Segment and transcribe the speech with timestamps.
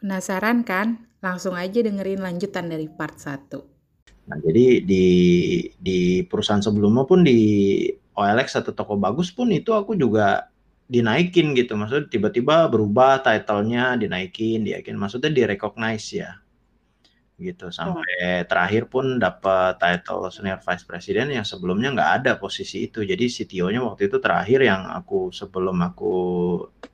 [0.00, 1.04] Penasaran kan?
[1.20, 3.60] Langsung aja dengerin lanjutan dari part 1.
[4.32, 5.04] Nah, jadi di
[5.76, 7.84] di perusahaan sebelumnya pun di
[8.16, 10.48] OLX atau toko bagus pun itu aku juga
[10.88, 11.76] dinaikin gitu.
[11.76, 14.96] Maksudnya tiba-tiba berubah title-nya dinaikin, dinaikin.
[14.96, 16.39] Maksudnya di-recognize ya
[17.40, 17.72] gitu.
[17.72, 23.00] Sampai terakhir pun dapat title senior vice president yang sebelumnya nggak ada posisi itu.
[23.00, 26.14] Jadi CTO-nya waktu itu terakhir yang aku sebelum aku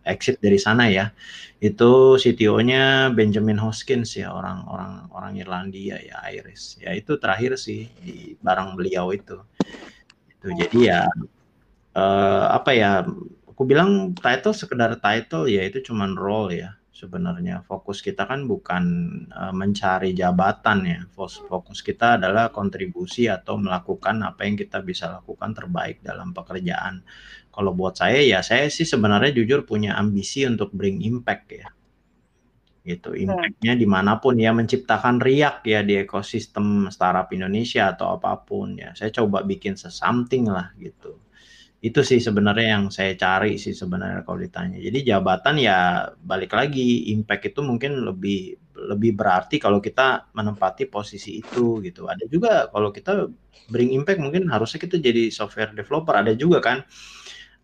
[0.06, 1.10] exit dari sana ya
[1.58, 7.90] itu CTO-nya Benjamin Hoskins ya orang orang orang Irlandia ya Iris ya itu terakhir sih
[7.98, 9.40] di barang beliau itu.
[10.30, 11.00] Itu jadi ya
[11.96, 13.02] eh, apa ya
[13.50, 17.60] aku bilang title sekedar title ya itu cuman role ya sebenarnya.
[17.68, 18.84] Fokus kita kan bukan
[19.28, 21.00] uh, mencari jabatan ya.
[21.12, 27.04] Fokus kita adalah kontribusi atau melakukan apa yang kita bisa lakukan terbaik dalam pekerjaan.
[27.52, 31.68] Kalau buat saya ya saya sih sebenarnya jujur punya ambisi untuk bring impact ya.
[32.86, 33.22] Gitu, hmm.
[33.28, 38.80] impactnya di mana pun ya menciptakan riak ya di ekosistem startup Indonesia atau apa pun
[38.80, 38.96] ya.
[38.96, 41.25] Saya coba bikin something lah gitu
[41.84, 44.80] itu sih sebenarnya yang saya cari sih sebenarnya kalau ditanya.
[44.80, 51.40] Jadi jabatan ya balik lagi impact itu mungkin lebih lebih berarti kalau kita menempati posisi
[51.40, 52.08] itu gitu.
[52.08, 53.28] Ada juga kalau kita
[53.68, 56.16] bring impact mungkin harusnya kita jadi software developer.
[56.16, 56.80] Ada juga kan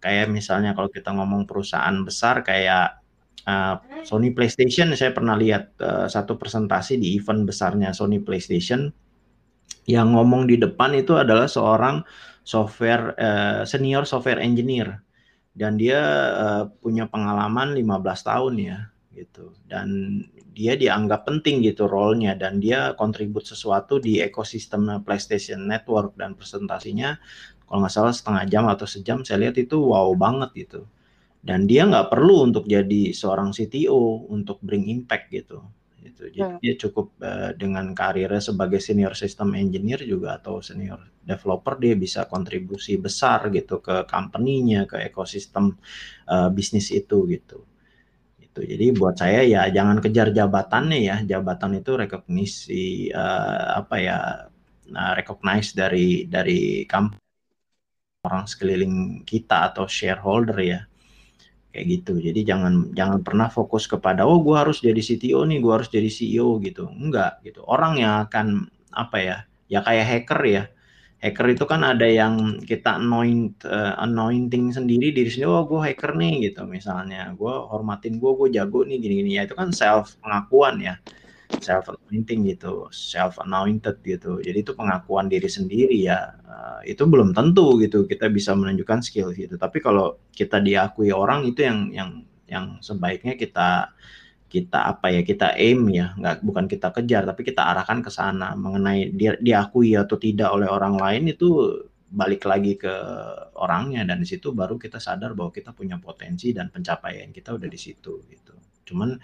[0.03, 3.01] kayak misalnya kalau kita ngomong perusahaan besar kayak
[3.49, 8.91] uh, Sony PlayStation saya pernah lihat uh, satu presentasi di event besarnya Sony PlayStation
[9.87, 12.03] yang ngomong di depan itu adalah seorang
[12.43, 15.03] software uh, senior software engineer.
[15.53, 16.01] Dan dia
[16.33, 18.79] uh, punya pengalaman 15 tahun ya
[19.13, 19.53] gitu.
[19.69, 20.21] Dan
[20.53, 22.37] dia dianggap penting gitu role-nya.
[22.39, 27.17] Dan dia kontribut sesuatu di ekosistem PlayStation Network dan presentasinya
[27.69, 30.89] kalau nggak salah setengah jam atau sejam saya lihat itu wow banget gitu.
[31.43, 35.61] Dan dia nggak perlu untuk jadi seorang CTO untuk bring impact gitu
[36.23, 36.39] gitu.
[36.39, 36.59] Jadi hmm.
[36.63, 42.31] dia cukup uh, dengan karirnya sebagai senior system engineer juga atau senior developer dia bisa
[42.31, 45.75] kontribusi besar gitu ke company-nya, ke ekosistem
[46.31, 47.67] uh, bisnis itu gitu.
[48.39, 48.61] Itu.
[48.63, 51.17] Jadi buat saya ya jangan kejar jabatannya ya.
[51.27, 54.19] Jabatan itu rekognisi uh, apa ya?
[54.93, 57.19] Nah, recognize dari dari company
[58.23, 60.81] orang sekeliling kita atau shareholder ya
[61.73, 62.21] kayak gitu.
[62.21, 66.07] Jadi jangan jangan pernah fokus kepada oh gue harus jadi CTO nih, gue harus jadi
[66.07, 66.87] CEO gitu.
[66.87, 67.65] Enggak gitu.
[67.65, 69.37] Orang yang akan apa ya?
[69.73, 70.65] Ya kayak hacker ya.
[71.23, 75.49] Hacker itu kan ada yang kita anoint uh, anointing sendiri diri sendiri.
[75.49, 77.33] Oh gue hacker nih gitu misalnya.
[77.33, 80.95] Gue hormatin gue, gue jago nih gini-gini ya itu kan self pengakuan ya
[81.61, 84.41] self anointing gitu, self anointed gitu.
[84.41, 86.33] Jadi itu pengakuan diri sendiri ya.
[86.47, 89.61] Uh, itu belum tentu gitu kita bisa menunjukkan skill gitu.
[89.61, 92.11] Tapi kalau kita diakui orang itu yang yang
[92.49, 93.93] yang sebaiknya kita
[94.53, 98.53] kita apa ya kita aim ya nggak bukan kita kejar tapi kita arahkan ke sana
[98.53, 101.49] mengenai dia diakui atau tidak oleh orang lain itu
[102.13, 102.93] balik lagi ke
[103.57, 107.69] orangnya dan di situ baru kita sadar bahwa kita punya potensi dan pencapaian kita udah
[107.73, 108.53] di situ gitu.
[108.85, 109.17] Cuman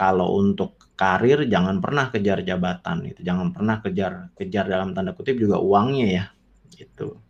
[0.00, 5.36] kalau untuk karir jangan pernah kejar jabatan itu jangan pernah kejar kejar dalam tanda kutip
[5.36, 6.24] juga uangnya ya
[6.72, 7.20] gitu.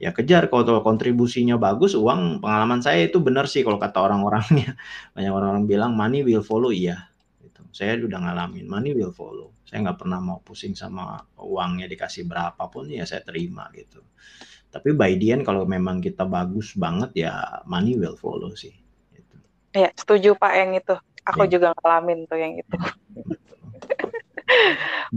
[0.00, 4.72] Ya kejar kalau kontribusinya bagus uang pengalaman saya itu benar sih kalau kata orang-orangnya.
[5.16, 6.72] Banyak orang-orang bilang money will follow.
[6.72, 7.12] Iya
[7.44, 7.60] gitu.
[7.76, 9.52] saya udah ngalamin money will follow.
[9.68, 14.00] Saya nggak pernah mau pusing sama uangnya dikasih berapapun ya saya terima gitu.
[14.72, 18.74] Tapi by the end kalau memang kita bagus banget ya money will follow sih
[19.14, 19.36] gitu.
[19.70, 20.96] ya setuju pak yang itu
[21.32, 21.56] Aku ya.
[21.56, 22.76] juga ngalamin tuh yang itu.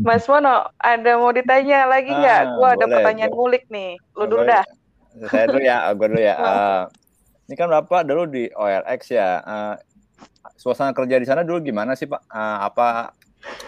[0.07, 2.41] Mas Mono, ada mau ditanya lagi nggak?
[2.47, 4.00] Ah, Gua ada pertanyaan ngulik nih.
[4.16, 4.63] Lu dulu dah.
[5.28, 6.35] Saya dulu ya, gue dulu ya.
[6.38, 6.84] Uh,
[7.50, 9.41] ini kan Bapak dulu di OLX ya.
[9.44, 9.75] Uh,
[10.56, 12.22] suasana kerja di sana dulu gimana sih Pak?
[12.29, 13.12] Uh, apa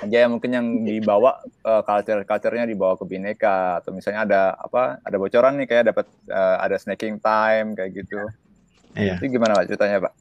[0.04, 5.00] aja yang mungkin yang dibawa uh, culture culture-nya dibawa ke Bineka atau misalnya ada apa
[5.06, 8.20] ada bocoran nih kayak dapat uh, ada snacking time kayak gitu.
[8.98, 9.22] Iya.
[9.22, 10.14] Itu gimana Pak ceritanya Pak?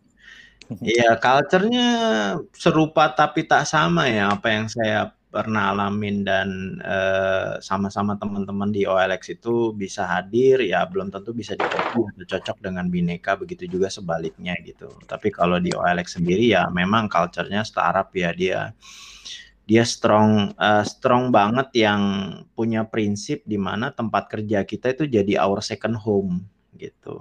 [0.69, 1.87] Iya, culture-nya
[2.53, 6.49] serupa tapi tak sama ya, apa yang saya pernah alamin dan,
[6.85, 12.89] uh, sama-sama teman-teman di OLX itu bisa hadir, ya belum tentu bisa dikopi cocok dengan
[12.93, 14.89] Bineka, begitu juga sebaliknya gitu.
[15.09, 18.61] Tapi kalau di OLX sendiri ya memang culture-nya startup ya, dia
[19.69, 22.03] dia strong, uh, strong banget yang
[22.57, 26.45] punya prinsip di mana tempat kerja kita itu jadi our second home,
[26.77, 27.21] gitu.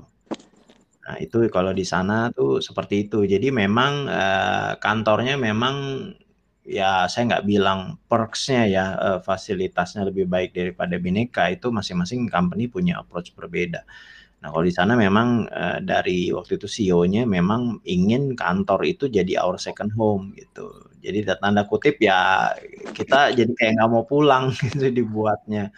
[1.07, 3.23] Nah, itu kalau di sana tuh seperti itu.
[3.23, 5.75] Jadi memang uh, kantornya memang
[6.67, 12.67] ya saya nggak bilang perksnya ya uh, fasilitasnya lebih baik daripada Bineka itu masing-masing company
[12.67, 13.87] punya approach berbeda.
[14.43, 19.39] Nah, kalau di sana memang uh, dari waktu itu CEO-nya memang ingin kantor itu jadi
[19.39, 20.91] our second home gitu.
[20.99, 22.51] Jadi tanda kutip ya
[22.91, 25.71] kita jadi kayak nggak mau pulang gitu dibuatnya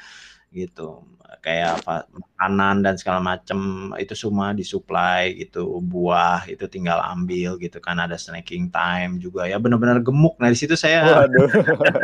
[0.49, 1.05] gitu
[1.39, 7.80] kayak apa makanan dan segala macam itu semua disuplai gitu buah itu tinggal ambil gitu
[7.80, 9.47] kan ada snacking time juga.
[9.47, 10.36] Ya benar-benar gemuk.
[10.38, 11.27] Nah di situ saya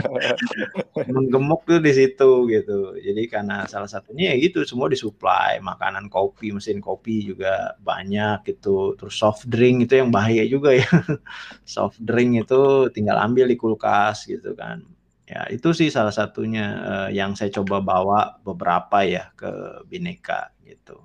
[1.15, 2.95] menggemuk tuh di situ gitu.
[2.99, 5.59] Jadi karena salah satunya ya gitu semua disuplai.
[5.59, 8.95] Makanan kopi mesin kopi juga banyak gitu.
[8.95, 10.87] Terus soft drink itu yang bahaya juga ya.
[11.75, 14.94] Soft drink itu tinggal ambil di kulkas gitu kan
[15.25, 21.01] Ya, itu sih salah satunya uh, yang saya coba bawa beberapa ya ke Bineka gitu.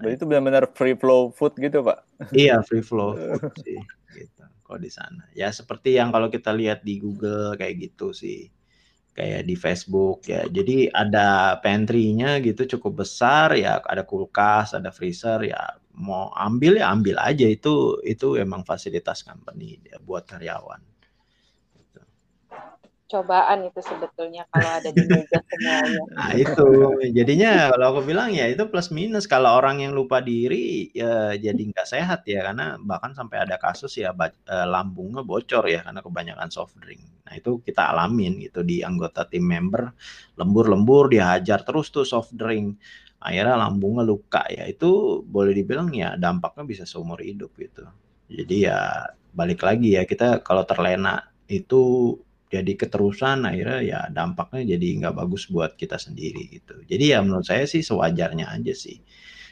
[0.00, 2.00] Nah, itu benar-benar free flow food gitu, Pak?
[2.32, 3.76] Iya, free flow food sih
[4.16, 4.44] gitu.
[4.64, 5.28] Kalau di sana.
[5.36, 8.48] Ya seperti yang kalau kita lihat di Google kayak gitu sih.
[9.12, 10.48] Kayak di Facebook ya.
[10.48, 15.76] Jadi ada pantry-nya gitu cukup besar ya, ada kulkas, ada freezer ya.
[15.92, 20.89] Mau ambil ya ambil aja itu itu emang fasilitas company ya, buat karyawan
[23.10, 26.02] cobaan itu sebetulnya kalau ada di meja semuanya.
[26.16, 26.68] Nah itu
[27.10, 31.58] jadinya kalau aku bilang ya itu plus minus kalau orang yang lupa diri ya jadi
[31.58, 36.48] nggak sehat ya karena bahkan sampai ada kasus ya eh, lambungnya bocor ya karena kebanyakan
[36.54, 37.02] soft drink.
[37.26, 39.90] Nah itu kita alamin gitu di anggota tim member
[40.38, 42.78] lembur-lembur dihajar terus tuh soft drink
[43.20, 47.84] akhirnya lambungnya luka ya itu boleh dibilang ya dampaknya bisa seumur hidup gitu.
[48.30, 52.14] Jadi ya balik lagi ya kita kalau terlena itu
[52.50, 56.82] jadi keterusan akhirnya ya dampaknya jadi nggak bagus buat kita sendiri gitu.
[56.90, 58.98] Jadi ya menurut saya sih sewajarnya aja sih.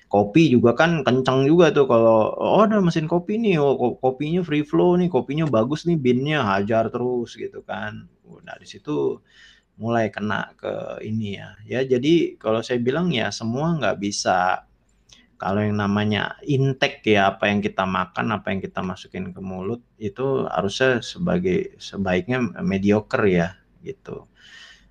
[0.08, 4.64] Kopi juga kan kenceng juga tuh kalau oh ada mesin kopi nih, oh kopinya free
[4.66, 8.08] flow nih, kopinya bagus nih binnya hajar terus gitu kan.
[8.42, 9.20] Nah dari situ
[9.78, 11.48] mulai kena ke ini ya.
[11.68, 14.67] Ya jadi kalau saya bilang ya semua nggak bisa
[15.38, 19.80] kalau yang namanya intake ya apa yang kita makan, apa yang kita masukin ke mulut
[20.02, 23.48] itu harusnya sebagai sebaiknya mediocre ya
[23.86, 24.26] gitu.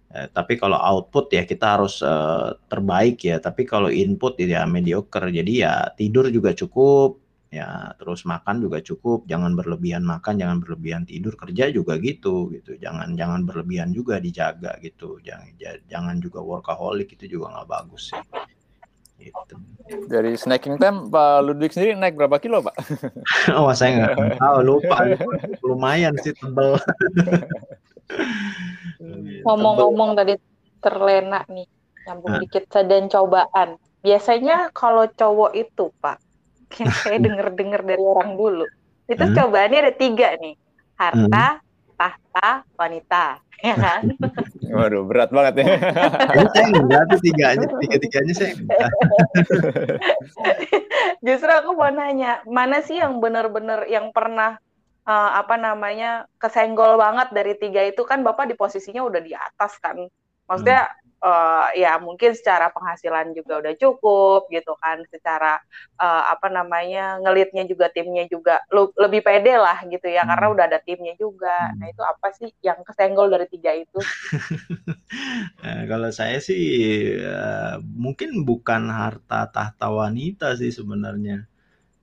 [0.07, 3.37] Eh, tapi kalau output ya kita harus eh, terbaik ya.
[3.43, 5.27] Tapi kalau input ya mediocre.
[5.27, 7.19] Jadi ya tidur juga cukup,
[7.51, 9.27] ya terus makan juga cukup.
[9.27, 11.35] Jangan berlebihan makan, jangan berlebihan tidur.
[11.35, 12.79] Kerja juga gitu gitu.
[12.79, 15.19] Jangan jangan berlebihan juga dijaga gitu.
[15.19, 15.59] Jangan
[15.91, 18.46] jangan juga workaholic itu juga nggak bagus sih.
[19.31, 19.55] Gitu.
[20.07, 22.75] Dari snacking time Pak Ludwig sendiri naik berapa kilo Pak?
[23.57, 24.95] oh saya nggak tahu lupa
[25.63, 26.75] lumayan sih tebel.
[29.47, 30.35] Ngomong-ngomong tadi
[30.83, 31.67] terlena nih
[32.07, 32.41] nyambung nah.
[32.43, 33.69] dikit dan cobaan.
[34.03, 36.17] Biasanya kalau cowok itu Pak
[36.79, 38.65] yang saya dengar-dengar dari orang dulu
[39.07, 39.35] itu hmm?
[39.39, 40.55] cobaannya ada tiga nih
[40.99, 41.95] harta, hmm?
[41.95, 44.01] tahta, wanita ya kan?
[44.77, 45.65] Waduh, berat banget ya.
[46.35, 48.91] Ini saya enggak tuh tiganya, tiga-tiganya saya enggak.
[51.25, 54.59] Justru aku mau nanya, mana sih yang benar-benar yang pernah
[55.07, 59.79] uh, apa namanya kesenggol banget dari tiga itu kan Bapak di posisinya udah di atas
[59.79, 59.97] kan.
[60.45, 65.57] Maksudnya hmm uh, ya mungkin secara penghasilan juga udah cukup gitu kan secara
[65.97, 70.29] uh, apa namanya ngelitnya juga timnya juga lebih pede lah gitu ya hmm.
[70.33, 71.73] karena udah ada timnya juga.
[71.77, 73.99] Nah itu apa sih yang kesenggol dari tiga itu?
[75.63, 76.63] Nah, kalau saya sih
[77.17, 81.47] uh, mungkin bukan harta tahta wanita sih sebenarnya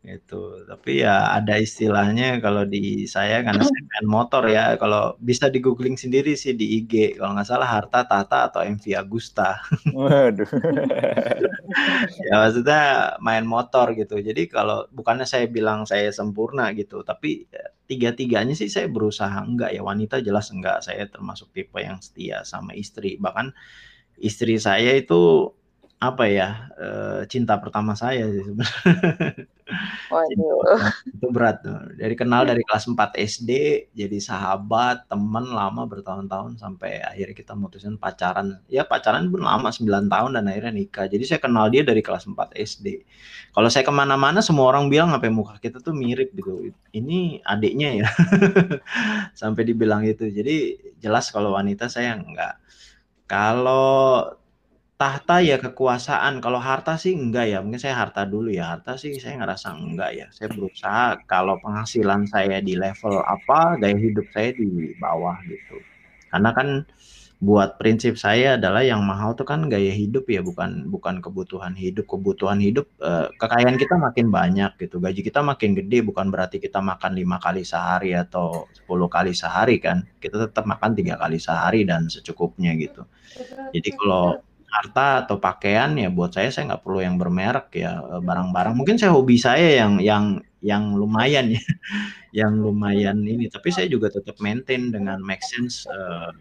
[0.04, 4.76] itu tapi ya ada istilahnya kalau di saya karena saya main motor ya.
[4.76, 8.84] Kalau bisa di googling sendiri sih di IG kalau nggak salah harta tata atau MV
[9.00, 9.64] Agusta.
[9.96, 10.50] Waduh.
[12.28, 12.82] Ya maksudnya
[13.24, 14.20] main motor gitu.
[14.20, 19.72] Jadi kalau bukannya saya bilang saya sempurna gitu tapi ya, tiga-tiganya sih saya berusaha enggak
[19.72, 19.80] ya.
[19.80, 20.84] Wanita jelas enggak.
[20.84, 23.16] Saya termasuk tipe yang setia sama istri.
[23.16, 23.56] Bahkan
[24.20, 25.48] istri saya itu
[26.10, 29.48] apa ya uh, cinta pertama saya sih sebenarnya.
[31.08, 31.76] itu berat tuh.
[31.96, 33.50] Dari kenal dari kelas 4 SD
[33.96, 38.60] jadi sahabat, teman lama bertahun-tahun sampai akhirnya kita mutusin pacaran.
[38.68, 41.06] Ya pacaran pun lama 9 tahun dan akhirnya nikah.
[41.08, 42.86] Jadi saya kenal dia dari kelas 4 SD.
[43.56, 46.70] Kalau saya ke mana-mana semua orang bilang apa muka kita tuh mirip gitu.
[46.92, 48.08] Ini adiknya ya.
[49.40, 50.28] sampai dibilang itu.
[50.28, 52.60] Jadi jelas kalau wanita saya enggak.
[53.24, 54.28] Kalau
[55.04, 59.12] tahta ya kekuasaan, kalau harta sih enggak ya, mungkin saya harta dulu ya, harta sih
[59.20, 60.26] saya ngerasa enggak ya.
[60.32, 65.76] Saya berusaha kalau penghasilan saya di level apa, gaya hidup saya di bawah gitu.
[66.32, 66.68] Karena kan
[67.44, 72.08] buat prinsip saya adalah yang mahal tuh kan gaya hidup ya, bukan bukan kebutuhan hidup.
[72.08, 76.80] Kebutuhan hidup eh, kekayaan kita makin banyak gitu, gaji kita makin gede bukan berarti kita
[76.80, 80.00] makan lima kali sehari atau 10 kali sehari kan.
[80.16, 83.04] Kita tetap makan tiga kali sehari dan secukupnya gitu.
[83.76, 84.40] Jadi kalau
[84.74, 88.74] harta atau pakaian ya buat saya saya nggak perlu yang bermerek ya eh, barang-barang.
[88.74, 90.24] Mungkin saya hobi saya yang yang
[90.64, 91.62] yang lumayan ya
[92.44, 93.46] yang lumayan ini.
[93.46, 96.34] Tapi saya juga tetap maintain dengan make sense uh,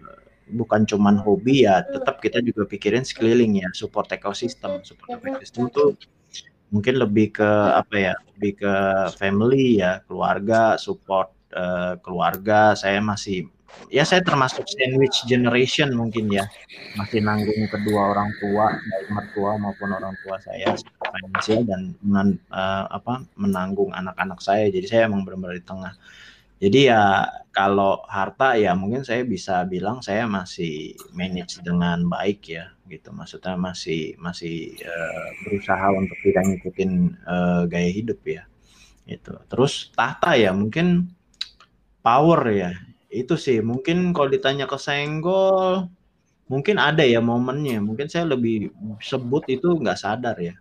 [0.57, 4.81] bukan cuman hobi ya tetap kita juga pikirin sekeliling ya support ekosistem.
[4.81, 5.93] Support ekosistem itu
[6.73, 8.73] mungkin lebih ke apa ya lebih ke
[9.21, 12.73] family ya keluarga support uh, keluarga.
[12.73, 13.45] Saya masih
[13.89, 16.45] ya saya termasuk sandwich generation mungkin ya.
[16.97, 22.89] Masih nanggung kedua orang tua baik mertua maupun orang tua saya finansial dan men, uh,
[22.89, 24.69] apa menanggung anak-anak saya.
[24.69, 25.93] Jadi saya emang benar-benar di tengah.
[26.63, 32.71] Jadi ya kalau harta ya mungkin saya bisa bilang saya masih manage dengan baik ya
[32.87, 33.11] gitu.
[33.11, 36.91] Maksudnya masih masih uh, berusaha untuk tidak ngikutin
[37.27, 38.47] uh, gaya hidup ya
[39.03, 41.11] itu terus tahta ya mungkin
[41.99, 42.71] power ya
[43.13, 45.85] itu sih mungkin kalau ditanya ke senggol
[46.51, 47.79] mungkin ada ya momennya.
[47.79, 50.55] Mungkin saya lebih sebut itu nggak sadar ya.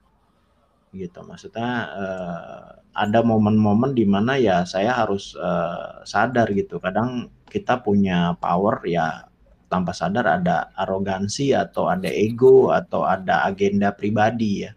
[0.92, 6.76] Gitu maksudnya uh, ada momen-momen di mana ya saya harus uh, sadar gitu.
[6.78, 9.26] Kadang kita punya power ya
[9.72, 14.72] tanpa sadar ada arogansi atau ada ego atau ada agenda pribadi ya.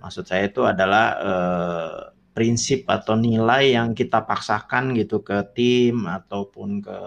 [0.00, 2.09] Maksud saya itu adalah uh,
[2.40, 6.98] prinsip atau nilai yang kita paksakan gitu ke tim ataupun ke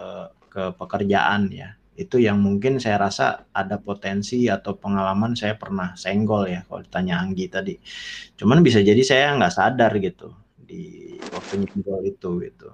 [0.45, 1.73] ke pekerjaan ya.
[1.97, 7.17] Itu yang mungkin saya rasa ada potensi atau pengalaman saya pernah senggol ya kalau ditanya
[7.17, 7.73] Anggi tadi.
[8.37, 12.69] Cuman bisa jadi saya nggak sadar gitu di waktu nyenggol itu gitu.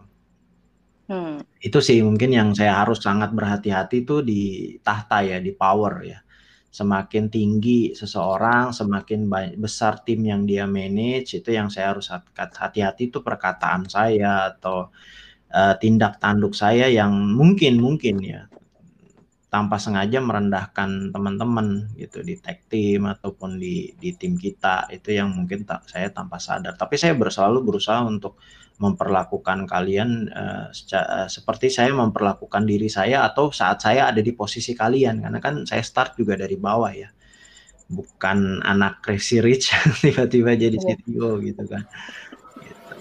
[1.09, 1.41] Hmm.
[1.57, 4.41] itu sih mungkin yang saya harus sangat berhati-hati itu di
[4.85, 6.21] tahta ya di power ya
[6.69, 9.25] semakin tinggi seseorang, semakin
[9.57, 14.93] besar tim yang dia manage, itu yang saya harus hati-hati itu perkataan saya atau
[15.53, 18.48] uh, tindak tanduk saya yang mungkin mungkin ya
[19.49, 25.33] tanpa sengaja merendahkan teman-teman gitu di tag team ataupun di di tim kita itu yang
[25.33, 28.37] mungkin tak saya tanpa sadar tapi saya selalu berusaha untuk
[28.79, 34.31] memperlakukan kalian uh, seca, uh, seperti saya memperlakukan diri saya atau saat saya ada di
[34.31, 37.09] posisi kalian karena kan saya start juga dari bawah ya
[37.89, 39.73] bukan anak crazy rich
[40.05, 40.95] tiba-tiba jadi iya.
[40.95, 41.83] CTO gitu kan
[42.61, 42.93] gitu.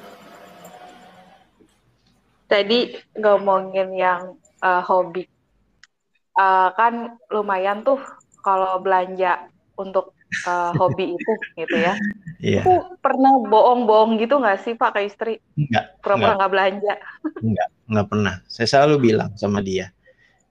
[2.48, 2.78] tadi
[3.20, 5.28] ngomongin yang uh, hobi
[6.38, 7.98] uh, kan lumayan tuh
[8.40, 10.14] kalau belanja untuk
[10.46, 11.94] uh, hobi itu gitu ya.
[12.38, 12.62] Iya.
[12.62, 15.34] Aku pernah bohong-bohong gitu nggak sih Pak ke istri?
[15.58, 15.98] Enggak.
[15.98, 16.94] Pura-pura nggak belanja?
[17.42, 18.34] Enggak, nggak pernah.
[18.46, 19.90] Saya selalu bilang sama dia.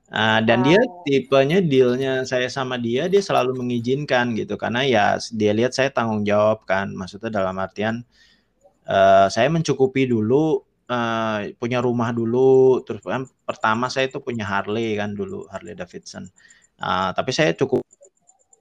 [0.07, 0.71] Uh, dan oh.
[0.71, 5.91] dia tipenya dealnya saya sama dia dia selalu mengizinkan gitu karena ya dia lihat saya
[5.91, 8.07] tanggung jawab kan maksudnya dalam artian
[8.87, 14.95] uh, saya mencukupi dulu uh, punya rumah dulu terus kan pertama saya itu punya Harley
[14.99, 16.27] kan dulu Harley Davidson
[16.81, 17.83] uh, tapi saya cukup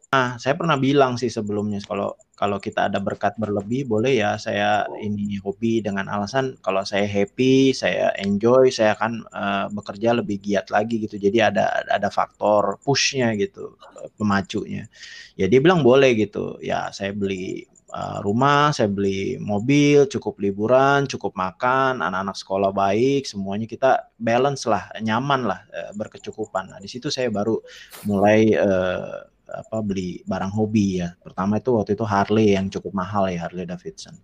[0.07, 4.87] Nah, saya pernah bilang sih sebelumnya kalau kalau kita ada berkat berlebih boleh ya saya
[5.03, 10.71] ini hobi dengan alasan kalau saya happy, saya enjoy, saya akan uh, bekerja lebih giat
[10.71, 11.19] lagi gitu.
[11.21, 13.77] Jadi ada ada faktor pushnya gitu,
[14.17, 14.89] pemacunya.
[15.35, 16.57] Ya dia bilang boleh gitu.
[16.63, 17.67] Ya saya beli
[17.97, 24.69] uh, rumah, saya beli mobil, cukup liburan, cukup makan, anak-anak sekolah baik, semuanya kita balance
[24.69, 26.77] lah, nyaman lah, uh, berkecukupan.
[26.77, 27.57] Nah, di situ saya baru
[28.05, 31.15] mulai uh, apa beli barang hobi ya.
[31.23, 34.19] Pertama itu waktu itu Harley yang cukup mahal ya Harley Davidson.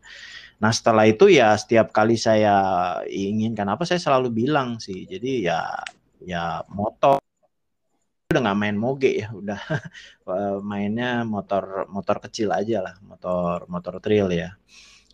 [0.58, 2.54] Nah setelah itu ya setiap kali saya
[3.06, 5.06] ingin kenapa saya selalu bilang sih.
[5.06, 5.78] Jadi ya
[6.22, 7.21] ya motor
[8.32, 9.60] udah nggak main moge ya udah.
[10.22, 14.54] Eh, mainnya motor motor kecil aja lah motor motor trail ya.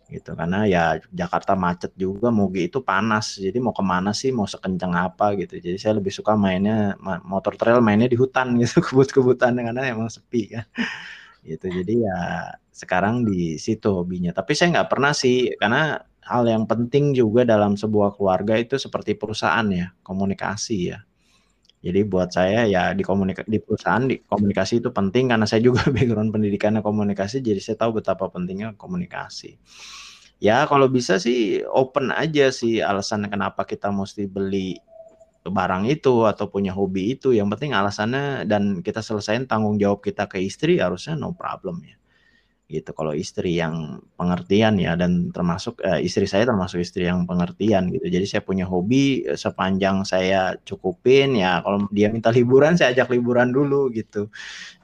[0.09, 3.37] Gitu karena ya Jakarta macet juga Moge itu panas.
[3.37, 5.61] Jadi mau ke mana sih mau sekencang apa gitu.
[5.61, 10.41] Jadi saya lebih suka mainnya motor trail mainnya di hutan gitu kebut-kebutan karena emang sepi
[10.53, 10.65] kan.
[11.45, 12.19] Gitu jadi ya
[12.73, 14.31] sekarang di situ hobinya.
[14.33, 19.17] Tapi saya nggak pernah sih karena hal yang penting juga dalam sebuah keluarga itu seperti
[19.17, 21.01] perusahaan ya komunikasi ya
[21.79, 25.87] jadi buat saya ya di komunika di perusahaan di komunikasi itu penting karena saya juga
[25.95, 29.55] background pendidikannya komunikasi jadi saya tahu betapa pentingnya komunikasi.
[30.39, 34.79] Ya kalau bisa sih open aja sih alasan kenapa kita mesti beli
[35.43, 37.31] barang itu atau punya hobi itu.
[37.35, 41.98] Yang penting alasannya dan kita selesaiin tanggung jawab kita ke istri harusnya no problem ya
[42.69, 42.93] gitu.
[42.93, 48.05] Kalau istri yang pengertian ya dan termasuk eh, istri saya termasuk istri yang pengertian gitu.
[48.05, 53.09] Jadi saya punya hobi eh, sepanjang saya cukupin ya kalau dia minta liburan saya ajak
[53.09, 54.29] liburan dulu gitu.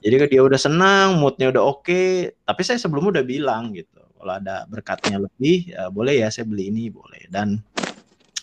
[0.02, 4.42] Jadi dia udah senang moodnya udah oke okay, tapi saya sebelumnya udah bilang gitu kalau
[4.42, 7.30] ada berkatnya lebih ya boleh ya saya beli ini boleh.
[7.30, 7.62] Dan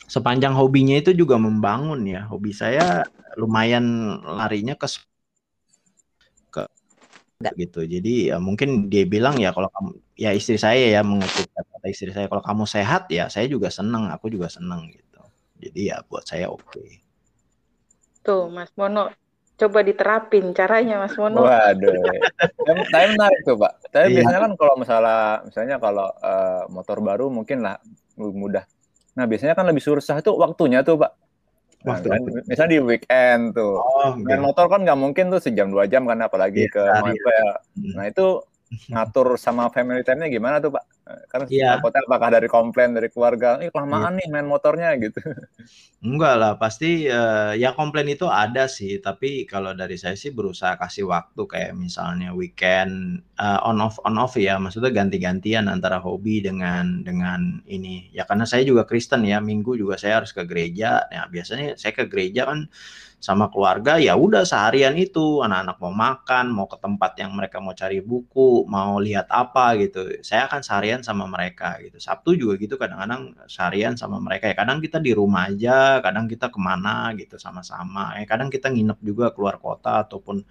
[0.07, 2.31] sepanjang hobinya itu juga membangun ya.
[2.31, 3.03] Hobi saya
[3.35, 4.87] lumayan larinya ke
[7.59, 7.83] gitu.
[7.83, 12.15] Jadi ya mungkin dia bilang ya kalau kamu ya istri saya ya mengutip kata istri
[12.15, 15.23] saya kalau kamu sehat ya saya juga seneng, aku juga seneng gitu.
[15.59, 16.63] Jadi ya buat saya oke.
[16.71, 17.03] Okay.
[18.23, 19.11] Tuh Mas Mono
[19.59, 21.47] coba diterapin caranya Mas Mono.
[21.47, 21.95] Waduh.
[22.91, 23.73] Saya menarik tuh Pak.
[23.95, 24.15] Tapi iya.
[24.23, 27.79] biasanya kan kalau misalnya misalnya kalau uh, motor baru mungkin lah
[28.19, 28.67] mudah.
[29.15, 31.22] Nah biasanya kan lebih susah itu waktunya tuh Pak.
[31.83, 35.91] Nah, kan, misalnya di weekend tuh, oh, main motor kan nggak mungkin tuh sejam dua
[35.91, 37.51] jam kan apalagi yeah, ke Montreal.
[37.75, 37.93] Hmm.
[37.99, 38.27] Nah itu
[38.95, 40.85] ngatur sama family time-nya gimana tuh Pak?
[41.03, 41.75] Karena yeah.
[41.77, 44.19] takutnya apakah dari komplain dari keluarga, ini kelamaan yeah.
[44.23, 45.19] nih main motornya gitu.
[46.07, 50.79] Enggak lah, pasti uh, ya komplain itu ada sih, tapi kalau dari saya sih berusaha
[50.79, 56.39] kasih waktu kayak misalnya weekend uh, on off on off ya, maksudnya ganti-gantian antara hobi
[56.39, 58.07] dengan dengan ini.
[58.15, 61.03] Ya karena saya juga Kristen ya, Minggu juga saya harus ke gereja.
[61.11, 62.71] Ya biasanya saya ke gereja kan
[63.23, 67.71] sama keluarga ya udah seharian itu anak-anak mau makan mau ke tempat yang mereka mau
[67.71, 72.77] cari buku mau lihat apa gitu saya akan seharian sama mereka gitu Sabtu juga gitu
[72.77, 77.41] kadang-kadang seharian sama mereka ya kadang kita di rumah aja kadang kita ke mana gitu
[77.41, 80.45] sama-sama ya kadang kita nginep juga keluar kota ataupun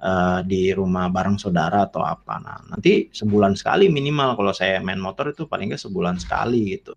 [0.00, 4.96] uh, di rumah bareng saudara atau apa nah nanti sebulan sekali minimal kalau saya main
[4.96, 6.96] motor itu paling nggak sebulan sekali gitu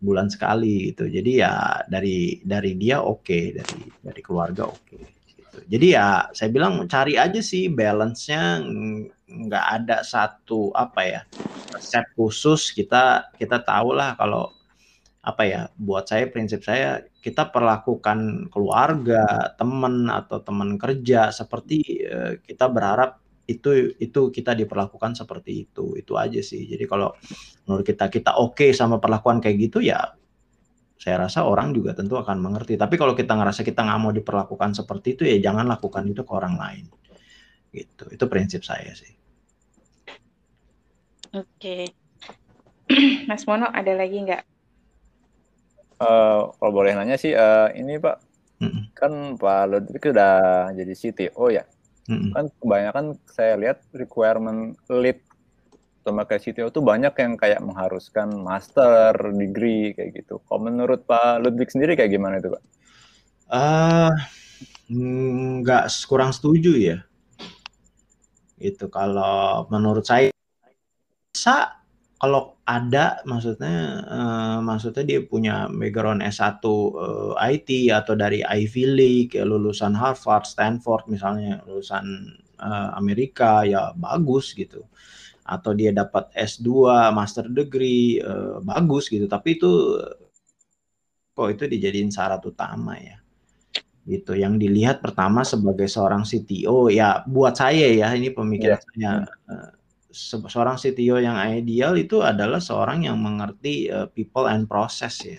[0.00, 1.06] bulan sekali gitu.
[1.06, 4.88] Jadi ya dari dari dia oke, okay, dari dari keluarga oke.
[4.88, 5.58] Okay, gitu.
[5.68, 8.64] Jadi ya saya bilang cari aja sih balance-nya
[9.30, 11.20] nggak ada satu apa ya
[11.70, 14.50] resep khusus kita kita tahu lah kalau
[15.20, 22.40] apa ya buat saya prinsip saya kita perlakukan keluarga teman atau teman kerja seperti uh,
[22.40, 26.64] kita berharap itu itu kita diperlakukan seperti itu itu aja sih.
[26.70, 27.12] Jadi kalau
[27.66, 30.16] menurut kita kita oke okay sama perlakuan kayak gitu ya
[31.00, 32.80] saya rasa orang juga tentu akan mengerti.
[32.80, 36.32] Tapi kalau kita ngerasa kita nggak mau diperlakukan seperti itu ya jangan lakukan itu ke
[36.32, 36.84] orang lain
[37.70, 39.12] gitu itu prinsip saya sih
[41.34, 41.90] oke okay.
[43.30, 44.42] Mas Mono ada lagi nggak
[46.02, 48.16] uh, kalau boleh nanya sih uh, ini Pak
[48.60, 48.82] mm -mm.
[48.94, 51.64] kan Pak Ludwig sudah jadi CTO ya
[52.10, 55.22] hmm Kan kebanyakan saya lihat requirement lead
[56.10, 60.42] kayak CTO itu banyak yang kayak mengharuskan master, degree kayak gitu.
[60.42, 62.62] Kalau menurut Pak Ludwig sendiri kayak gimana itu Pak?
[63.50, 64.10] Uh,
[65.62, 66.98] nggak kurang setuju ya.
[68.60, 70.28] Itu kalau menurut saya
[71.32, 71.80] bisa
[72.20, 79.32] kalau ada maksudnya uh, maksudnya dia punya background S1 uh, IT atau dari Ivy League
[79.32, 82.04] ya, lulusan Harvard, Stanford misalnya lulusan
[82.60, 84.84] uh, Amerika ya bagus gitu.
[85.48, 86.68] Atau dia dapat S2,
[87.16, 89.24] master degree uh, bagus gitu.
[89.24, 89.96] Tapi itu
[91.32, 93.16] kok itu dijadiin syarat utama ya.
[94.10, 94.34] Gitu.
[94.34, 99.22] Yang dilihat pertama sebagai seorang CTO ya buat saya ya ini pemikiran yeah.
[99.22, 99.70] saya
[100.12, 105.38] seorang CTO yang ideal itu adalah seorang yang mengerti uh, people and process ya.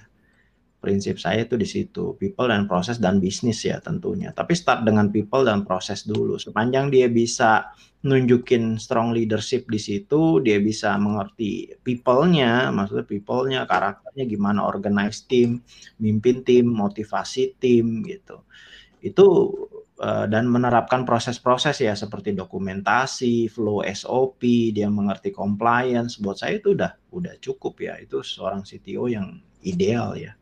[0.82, 4.34] Prinsip saya itu di situ, people and process dan bisnis ya tentunya.
[4.34, 6.42] Tapi start dengan people dan proses dulu.
[6.42, 7.70] Sepanjang dia bisa
[8.02, 15.62] nunjukin strong leadership di situ, dia bisa mengerti people-nya, maksudnya people-nya, karakternya gimana organize tim,
[16.02, 18.42] mimpin tim, motivasi tim gitu.
[19.06, 19.54] Itu
[20.02, 26.18] Eh, dan menerapkan proses-proses ya seperti dokumentasi, flow SOP, dia mengerti compliance.
[26.18, 28.02] Buat saya itu udah udah cukup ya.
[28.02, 30.34] Itu seorang CTO yang ideal ya.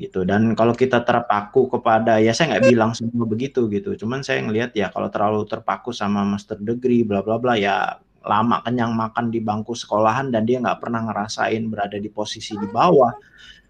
[0.00, 0.24] Gitu.
[0.24, 3.92] Dan kalau kita terpaku kepada ya saya nggak bilang semua begitu gitu.
[4.00, 8.64] Cuman saya ngelihat ya kalau terlalu terpaku sama master degree bla bla bla ya lama
[8.64, 13.12] kenyang makan di bangku sekolahan dan dia nggak pernah ngerasain berada di posisi di bawah.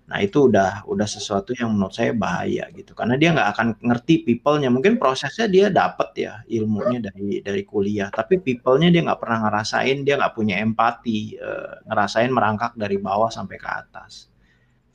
[0.07, 2.95] Nah itu udah udah sesuatu yang menurut saya bahaya gitu.
[2.95, 4.71] Karena dia nggak akan ngerti people-nya.
[4.71, 8.07] Mungkin prosesnya dia dapat ya ilmunya dari dari kuliah.
[8.07, 13.35] Tapi people-nya dia nggak pernah ngerasain dia nggak punya empati uh, ngerasain merangkak dari bawah
[13.35, 14.31] sampai ke atas.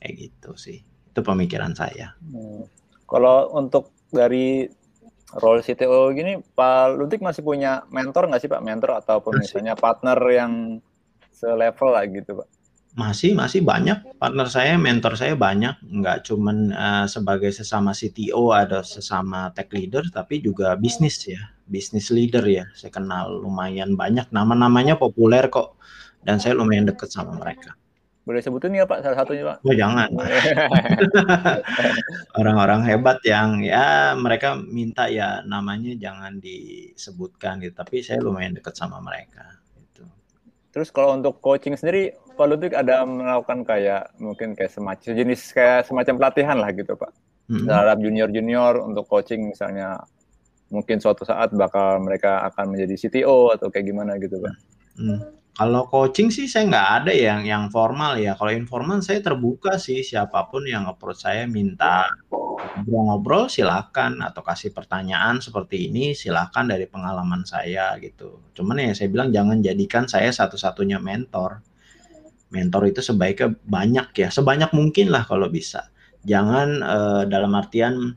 [0.00, 2.12] Kayak gitu sih itu pemikiran saya.
[2.20, 2.68] Hmm.
[3.08, 4.68] Kalau untuk dari
[5.32, 9.42] role CTO gini Pak Lutik masih punya mentor nggak sih Pak mentor ataupun masih.
[9.48, 10.52] misalnya partner yang
[11.32, 12.48] selevel lah gitu Pak?
[12.96, 18.80] Masih masih banyak partner saya, mentor saya banyak, nggak cuman uh, sebagai sesama CTO ada
[18.80, 22.64] sesama tech leader, tapi juga bisnis ya, bisnis leader ya.
[22.72, 25.76] Saya kenal lumayan banyak, nama-namanya populer kok,
[26.24, 27.76] dan saya lumayan deket sama mereka.
[28.26, 29.62] Boleh sebutin ya Pak, salah satunya Pak?
[29.62, 30.10] Oh jangan.
[32.42, 38.74] Orang-orang hebat yang ya mereka minta ya namanya jangan disebutkan gitu, tapi saya lumayan deket
[38.74, 39.62] sama mereka.
[39.78, 40.02] Gitu.
[40.74, 45.86] Terus kalau untuk coaching sendiri, Pak Ludwig ada melakukan kayak mungkin kayak semacam jenis kayak
[45.86, 47.14] semacam pelatihan lah gitu Pak
[47.48, 47.64] hmm.
[47.64, 50.02] terhadap junior-junior untuk coaching misalnya
[50.68, 54.54] mungkin suatu saat bakal mereka akan menjadi CTO atau kayak gimana gitu Pak?
[54.98, 55.20] Hmm.
[55.56, 58.36] Kalau coaching sih saya nggak ada yang yang formal ya.
[58.36, 62.12] Kalau informal saya terbuka sih siapa pun yang approach saya minta
[62.76, 68.52] ngobrol-ngobrol silakan atau kasih pertanyaan seperti ini silakan dari pengalaman saya gitu.
[68.52, 71.64] Cuman ya saya bilang jangan jadikan saya satu-satunya mentor.
[72.52, 75.88] Mentor itu sebaiknya banyak ya, sebanyak mungkin lah kalau bisa.
[76.28, 78.12] Jangan uh, dalam artian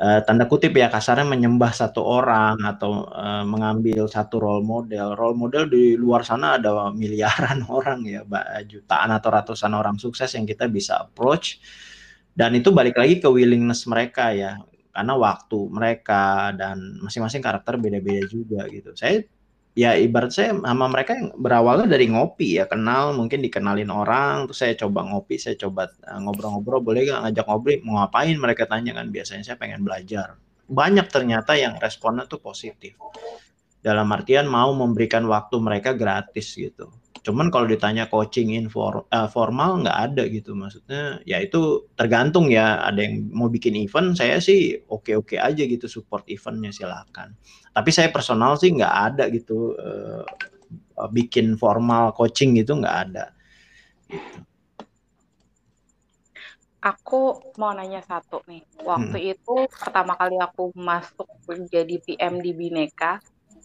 [0.00, 5.12] uh, tanda kutip ya kasarnya menyembah satu orang atau uh, mengambil satu role model.
[5.14, 8.24] Role model di luar sana ada miliaran orang ya,
[8.64, 11.60] jutaan atau ratusan orang sukses yang kita bisa approach.
[12.32, 14.56] Dan itu balik lagi ke willingness mereka ya,
[14.94, 18.96] karena waktu mereka dan masing-masing karakter beda-beda juga gitu.
[18.96, 19.20] Saya
[19.80, 24.60] ya ibarat saya sama mereka yang berawalnya dari ngopi ya kenal mungkin dikenalin orang terus
[24.60, 28.92] saya coba ngopi saya coba eh, ngobrol-ngobrol boleh gak ngajak ngobrol mau ngapain mereka tanya
[28.92, 30.36] kan biasanya saya pengen belajar.
[30.68, 32.94] Banyak ternyata yang responnya tuh positif.
[33.80, 39.84] Dalam artian mau memberikan waktu mereka gratis gitu cuman kalau ditanya coaching informal uh, formal
[39.84, 44.80] nggak ada gitu maksudnya ya itu tergantung ya ada yang mau bikin event saya sih
[44.88, 47.36] oke oke aja gitu support eventnya silakan
[47.76, 50.24] tapi saya personal sih nggak ada gitu uh,
[51.12, 53.24] bikin formal coaching gitu nggak ada
[54.08, 54.48] gitu.
[56.80, 58.64] Aku mau nanya satu nih.
[58.80, 59.32] Waktu hmm.
[59.36, 63.20] itu pertama kali aku masuk menjadi PM di Bineka,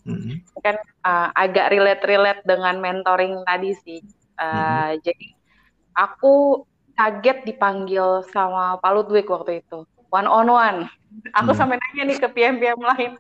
[0.06, 0.46] hmm.
[0.62, 4.00] kan uh, agak relate-relate dengan mentoring tadi sih.
[4.38, 4.92] Uh, hmm.
[5.02, 5.28] Jadi
[5.98, 6.64] aku
[6.96, 9.84] kaget dipanggil sama Pak Ludwig waktu itu
[10.16, 10.80] one on one.
[11.36, 11.60] Aku hmm.
[11.60, 13.12] sampai nanya nih ke PM-PM lain,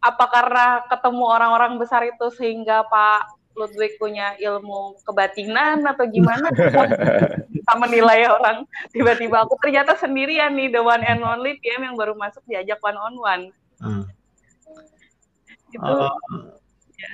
[0.00, 6.48] apa karena ketemu orang-orang besar itu sehingga Pak Ludwig punya ilmu kebatinan atau gimana?
[7.60, 12.16] Kita menilai orang tiba-tiba aku ternyata sendirian nih the one and only PM yang baru
[12.16, 13.44] masuk diajak one on one.
[13.80, 14.04] Hmm
[15.70, 16.10] itu uh,
[16.98, 17.10] ya.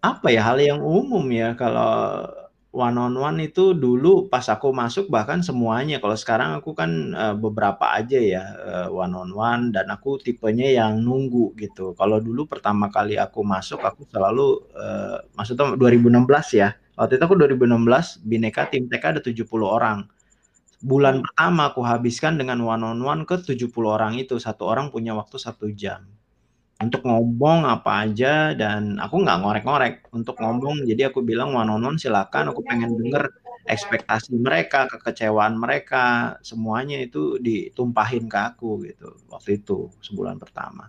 [0.00, 2.28] apa ya hal yang umum ya kalau
[2.78, 5.98] one on one itu dulu pas aku masuk bahkan semuanya.
[5.98, 10.68] Kalau sekarang aku kan uh, beberapa aja ya uh, one on one dan aku tipenya
[10.68, 11.96] yang nunggu gitu.
[11.96, 16.68] Kalau dulu pertama kali aku masuk aku selalu uh, maksudnya 2016 ya.
[16.98, 19.98] Waktu itu aku 2016 bineka tim TK ada 70 orang.
[20.78, 24.36] Bulan pertama aku habiskan dengan one on one ke 70 orang itu.
[24.38, 26.17] Satu orang punya waktu satu jam
[26.78, 29.94] untuk ngomong apa aja dan aku nggak ngorek-ngorek.
[30.14, 32.54] Untuk ngomong jadi aku bilang one on one silakan.
[32.54, 33.34] Aku pengen denger
[33.66, 36.38] ekspektasi mereka kekecewaan mereka.
[36.46, 40.86] Semuanya itu ditumpahin ke aku gitu waktu itu sebulan pertama.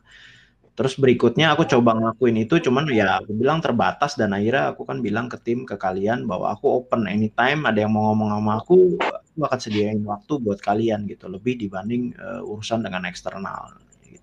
[0.77, 5.03] Terus berikutnya aku coba ngelakuin itu cuman ya aku bilang terbatas dan akhirnya aku kan
[5.03, 8.95] bilang ke tim ke kalian bahwa aku open anytime ada yang mau ngomong sama aku
[8.95, 13.75] aku akan sediain waktu buat kalian gitu lebih dibanding uh, urusan dengan eksternal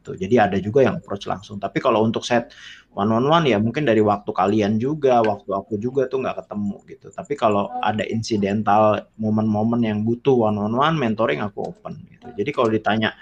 [0.07, 0.15] gitu.
[0.15, 1.59] Jadi ada juga yang approach langsung.
[1.59, 2.55] Tapi kalau untuk set
[2.95, 6.77] one on one ya mungkin dari waktu kalian juga, waktu aku juga tuh nggak ketemu
[6.87, 7.07] gitu.
[7.11, 12.31] Tapi kalau ada insidental momen-momen yang butuh one on one mentoring aku open gitu.
[12.39, 13.19] Jadi kalau ditanya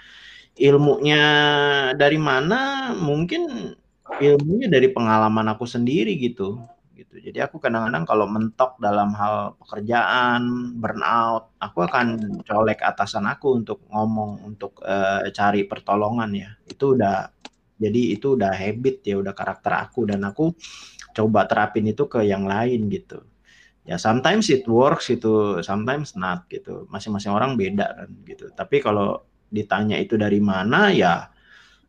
[0.61, 1.23] ilmunya
[1.97, 3.73] dari mana, mungkin
[4.21, 6.61] ilmunya dari pengalaman aku sendiri gitu
[6.95, 7.19] gitu.
[7.19, 13.83] Jadi aku kadang-kadang kalau mentok dalam hal pekerjaan, burnout, aku akan colek atasan aku untuk
[13.91, 16.49] ngomong, untuk uh, cari pertolongan ya.
[16.63, 17.27] Itu udah
[17.75, 20.55] jadi itu udah habit ya, udah karakter aku dan aku
[21.11, 23.19] coba terapin itu ke yang lain gitu.
[23.85, 26.87] Ya sometimes it works itu, sometimes not gitu.
[26.89, 28.49] Masing-masing orang beda kan gitu.
[28.55, 31.29] Tapi kalau ditanya itu dari mana ya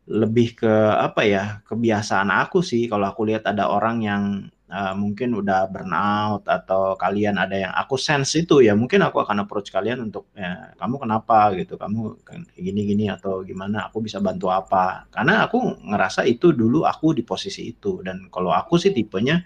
[0.07, 4.23] lebih ke apa ya kebiasaan aku sih kalau aku lihat ada orang yang
[4.71, 9.47] uh, mungkin udah burnout atau kalian ada yang aku sense itu ya mungkin aku akan
[9.47, 11.79] approach kalian untuk ya, kamu kenapa gitu?
[11.79, 12.23] Kamu
[12.55, 13.87] gini gini atau gimana?
[13.91, 15.07] Aku bisa bantu apa?
[15.11, 18.03] Karena aku ngerasa itu dulu aku di posisi itu.
[18.03, 19.41] Dan kalau aku sih tipenya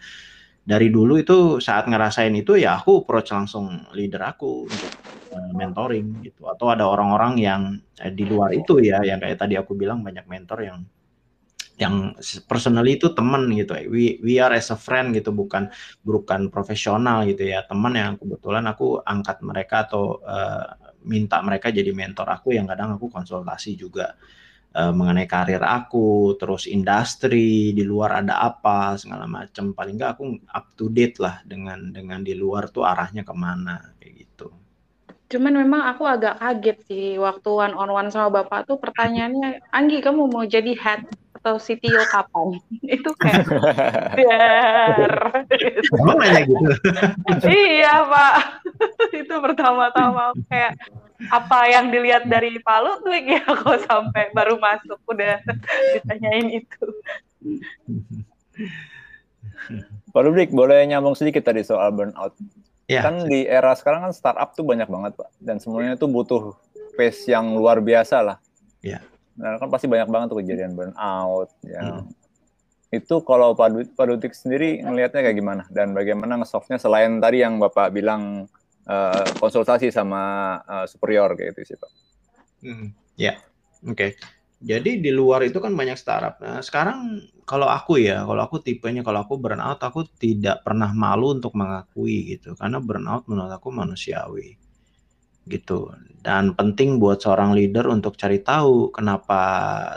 [0.61, 4.91] dari dulu itu saat ngerasain itu ya aku approach langsung leader aku untuk
[5.33, 6.49] uh, mentoring gitu.
[6.49, 7.61] Atau ada orang-orang yang
[8.01, 10.81] eh, di luar itu ya yang kayak tadi aku bilang banyak mentor yang
[11.81, 12.13] yang
[12.45, 15.73] personally itu teman gitu we we are as a friend gitu bukan
[16.05, 17.65] bukan profesional gitu ya.
[17.65, 22.93] Teman yang kebetulan aku angkat mereka atau uh, minta mereka jadi mentor aku yang kadang
[22.93, 24.13] aku konsultasi juga
[24.77, 30.23] uh, mengenai karir aku terus industri di luar ada apa segala macam paling nggak aku
[30.53, 34.47] up to date lah dengan dengan di luar tuh arahnya ke mana kayak gitu.
[35.33, 40.03] Cuman memang aku agak kaget sih waktu one on one sama bapak tuh pertanyaannya Anggi
[40.03, 41.09] kamu mau jadi head
[41.41, 42.61] atau CTO kapan?
[43.01, 43.49] itu kayak
[44.17, 45.11] biar.
[45.97, 46.69] Emang nanya gitu?
[47.49, 48.35] iya pak,
[49.25, 50.77] itu pertama-tama kayak
[51.33, 55.41] apa yang dilihat dari Palu tuh ya kok sampai baru masuk udah
[55.97, 56.85] ditanyain itu.
[60.11, 62.33] Pak Rubrik, boleh nyambung sedikit tadi soal burnout.
[62.89, 65.29] Ya, Kan di era sekarang kan startup tuh banyak banget, Pak.
[65.39, 66.57] Dan semuanya tuh butuh
[66.97, 68.37] pace yang luar biasa lah.
[68.81, 69.10] Iya.
[69.39, 71.49] Nah, kan pasti banyak banget tuh kejadian burnout.
[71.63, 71.81] Ya.
[71.81, 72.11] Hmm.
[72.91, 75.63] Itu kalau Pak Dut- Pak Dutik sendiri ngelihatnya kayak gimana?
[75.71, 78.51] Dan bagaimana nge-solve-nya selain tadi yang Bapak bilang
[78.83, 81.91] eh, konsultasi sama eh, superior kayak gitu sih, Pak.
[82.61, 83.39] Hmm, ya,
[83.87, 84.19] oke.
[84.61, 86.37] Jadi di luar itu kan banyak startup.
[86.37, 87.17] Nah, sekarang
[87.49, 92.37] kalau aku ya, kalau aku tipenya kalau aku burnout, aku tidak pernah malu untuk mengakui
[92.37, 92.53] gitu.
[92.53, 94.61] Karena burnout menurut aku manusiawi.
[95.49, 95.89] Gitu.
[96.21, 99.41] Dan penting buat seorang leader untuk cari tahu kenapa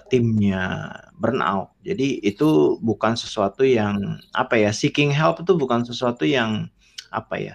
[0.08, 0.88] timnya
[1.20, 1.76] burnout.
[1.84, 6.72] Jadi itu bukan sesuatu yang apa ya, seeking help itu bukan sesuatu yang
[7.12, 7.54] apa ya,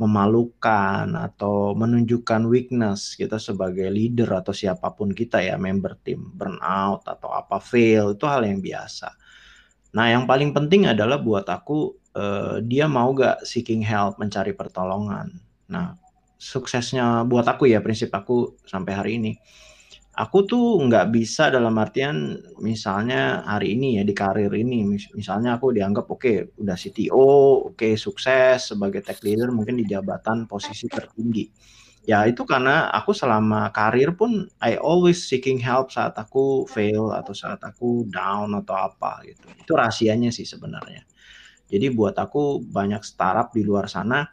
[0.00, 7.04] memalukan atau menunjukkan weakness kita sebagai leader atau siapa pun kita ya member tim burnout
[7.04, 9.12] atau apa fail itu hal yang biasa.
[9.92, 15.36] Nah yang paling penting adalah buat aku eh, dia mau gak seeking help mencari pertolongan.
[15.68, 15.92] Nah
[16.40, 19.32] suksesnya buat aku ya prinsip aku sampai hari ini.
[20.10, 25.56] Aku tuh nggak bisa dalam artian misalnya hari ini ya di karir ini mis- misalnya
[25.56, 31.46] aku dianggap oke udah CTO oke sukses sebagai tech leader mungkin di jabatan posisi tertinggi.
[32.08, 37.36] Ya itu karena aku selama karir pun I always seeking help saat aku fail atau
[37.36, 39.46] saat aku down atau apa gitu.
[39.62, 41.04] Itu rahasianya sih sebenarnya.
[41.70, 44.26] Jadi buat aku banyak startup di luar sana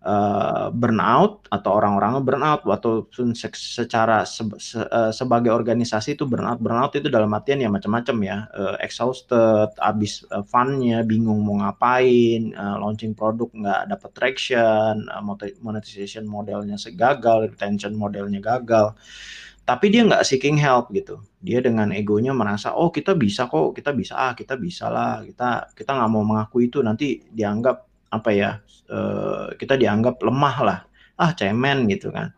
[0.00, 3.04] eh, burnout atau orang-orang burnout atau
[3.36, 8.16] se- secara se- se- eh, sebagai organisasi itu burnout burnout itu dalam artian ya macam-macam
[8.24, 14.94] ya eh, exhausted abis eh, funnya bingung mau ngapain eh, launching produk nggak dapat traction
[15.20, 18.96] moti- monetization modelnya segagal retention modelnya gagal.
[19.68, 21.22] Tapi dia nggak seeking help gitu.
[21.38, 25.70] Dia dengan egonya merasa oh kita bisa kok kita bisa ah kita bisa lah kita
[25.78, 26.82] kita nggak mau mengakui itu.
[26.82, 27.76] Nanti dianggap
[28.10, 28.50] apa ya
[28.90, 30.78] eh, kita dianggap lemah lah.
[31.16, 32.34] Ah cemen gitu kan.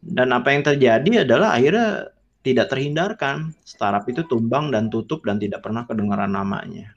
[0.00, 2.12] Dan apa yang terjadi adalah akhirnya
[2.44, 3.56] tidak terhindarkan.
[3.64, 6.92] Startup itu tumbang dan tutup dan tidak pernah kedengaran namanya.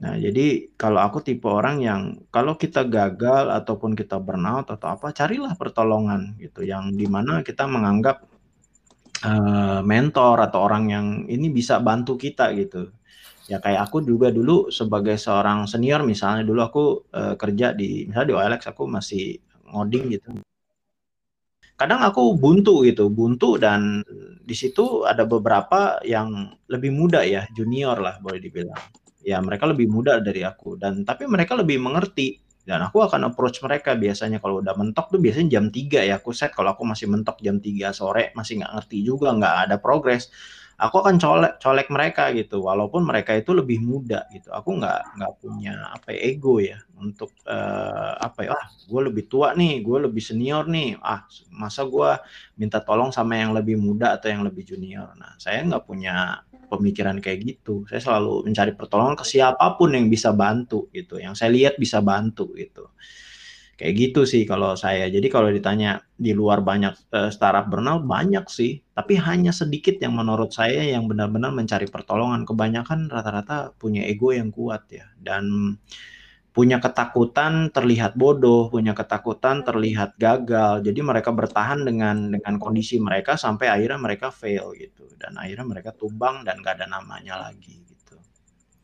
[0.00, 5.10] Nah jadi kalau aku tipe orang yang kalau kita gagal ataupun kita burnout atau apa
[5.12, 6.62] carilah pertolongan gitu.
[6.62, 8.22] Yang di mana kita menganggap
[9.24, 12.92] eh, mentor atau orang yang ini bisa bantu kita gitu
[13.46, 18.28] ya kayak aku juga dulu sebagai seorang senior misalnya dulu aku eh, kerja di misalnya
[18.30, 19.38] di OLX aku masih
[19.70, 20.28] ngoding gitu.
[21.76, 24.00] Kadang aku buntu gitu buntu dan
[24.40, 28.80] di situ ada beberapa yang lebih muda ya junior lah boleh dibilang.
[29.26, 33.62] Ya mereka lebih muda dari aku dan tapi mereka lebih mengerti dan aku akan approach
[33.62, 37.06] mereka biasanya kalau udah mentok tuh biasanya jam 3 ya aku set kalau aku masih
[37.06, 40.34] mentok jam 3 sore masih nggak ngerti juga nggak ada progres
[40.76, 42.64] aku akan colek colek mereka gitu.
[42.68, 44.52] Walaupun mereka itu lebih muda gitu.
[44.52, 49.24] Aku nggak nggak punya apa ya, ego ya untuk eh, apa ya ah gue lebih
[49.28, 51.00] tua nih gue lebih senior nih.
[51.00, 52.10] Ah masa gue
[52.60, 55.12] minta tolong sama yang lebih muda atau yang lebih junior?
[55.16, 57.86] Nah saya nggak punya pemikiran kayak gitu.
[57.88, 61.16] Saya selalu mencari pertolongan ke siapa pun yang bisa bantu gitu.
[61.22, 62.90] Yang saya lihat bisa bantu gitu
[63.76, 65.06] kayak gitu sih kalau saya.
[65.12, 68.80] Jadi kalau ditanya di luar banyak eh, startup burnout banyak sih.
[68.96, 72.48] Tapi hanya sedikit yang menurut saya yang benar-benar mencari pertolongan.
[72.48, 75.04] Kebanyakan rata-rata punya ego yang kuat ya.
[75.20, 75.76] Dan
[76.56, 80.80] punya ketakutan terlihat bodoh punya ketakutan terlihat gagal.
[80.80, 85.04] Jadi mereka bertahan dengan dengan kondisi mereka sampai akhirnya mereka fail gitu.
[85.20, 88.16] Dan akhirnya mereka tumbang dan gak ada namanya lagi gitu.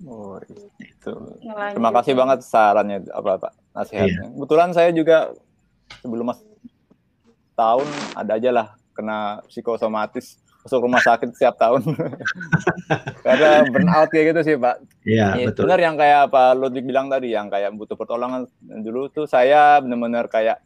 [0.04, 0.36] Oh,
[0.76, 1.12] itu.
[1.40, 1.80] Ngelanjut.
[1.80, 4.28] Terima kasih banget sarannya apa Pak nasihatnya.
[4.30, 5.32] Kebetulan saya juga
[5.98, 6.40] sebelum mas
[7.52, 11.82] tahun ada aja lah kena psikosomatis masuk rumah sakit setiap tahun
[13.26, 14.76] karena burnout kayak gitu sih Pak.
[15.02, 19.10] Iya Ya, betul benar yang kayak Pak Ludwig bilang tadi yang kayak butuh pertolongan dulu
[19.10, 20.62] tuh saya benar-benar kayak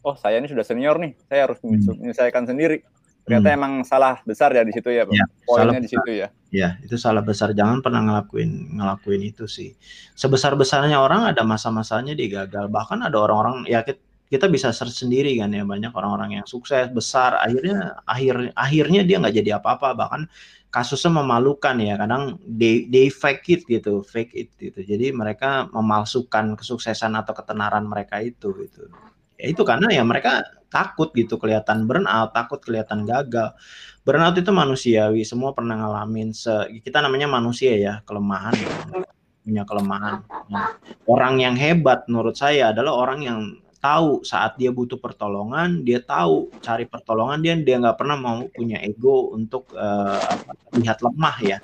[0.00, 1.76] oh saya ini sudah senior nih saya harus Hmm.
[1.98, 2.80] menyelesaikan sendiri.
[3.30, 3.58] Ternyata Hmm.
[3.62, 5.14] emang salah besar ya di situ ya Pak.
[5.14, 6.28] Ya, Poinnya di situ ya.
[6.50, 7.54] Ya, itu salah besar.
[7.54, 9.78] Jangan pernah ngelakuin ngelakuin itu sih.
[10.18, 12.66] Sebesar-besarnya orang ada masa-masanya dia gagal.
[12.66, 16.90] Bahkan ada orang-orang ya kita, kita bisa search sendiri kan ya banyak orang-orang yang sukses
[16.90, 20.22] besar akhirnya akhir akhirnya dia nggak jadi apa-apa bahkan
[20.70, 26.54] kasusnya memalukan ya kadang they, they fake it gitu fake it gitu jadi mereka memalsukan
[26.54, 28.86] kesuksesan atau ketenaran mereka itu gitu
[29.40, 33.56] ya itu karena ya mereka takut gitu kelihatan burnout takut kelihatan gagal
[34.04, 36.52] burnout itu manusiawi semua pernah ngalamin se
[36.84, 38.68] kita namanya manusia ya kelemahan ya.
[39.40, 40.74] punya kelemahan Nah,
[41.06, 43.40] orang yang hebat menurut saya adalah orang yang
[43.80, 48.76] tahu saat dia butuh pertolongan, dia tahu cari pertolongan dia dia nggak pernah mau punya
[48.82, 50.20] ego untuk uh,
[50.76, 51.58] lihat lemah ya.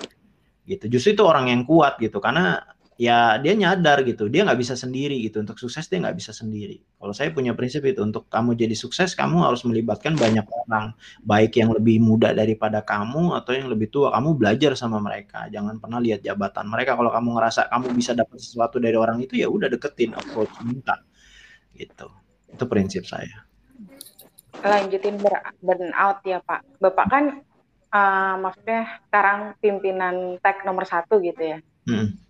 [0.65, 0.87] Gitu.
[0.91, 2.59] Justru itu orang yang kuat gitu karena
[2.97, 4.27] ya dia nyadar gitu.
[4.27, 5.39] Dia nggak bisa sendiri gitu.
[5.39, 6.81] Untuk sukses dia nggak bisa sendiri.
[6.97, 10.97] Kalau saya punya prinsip itu untuk kamu jadi sukses kamu harus melibatkan banyak orang.
[11.21, 14.09] Baik yang lebih muda daripada kamu atau yang lebih tua.
[14.11, 15.45] Kamu belajar sama mereka.
[15.53, 16.97] Jangan pernah lihat jabatan mereka.
[16.97, 20.97] Kalau kamu ngerasa kamu bisa dapat sesuatu dari orang itu ya udah deketin approach minta.
[21.77, 22.09] Gitu.
[22.49, 23.45] Itu prinsip saya.
[24.65, 25.21] Lanjutin
[25.61, 26.65] burn out ya pak.
[26.81, 27.25] Bapak kan
[27.93, 31.61] uh, maksudnya sekarang pimpinan tech nomor satu gitu ya.
[31.85, 32.26] Hmm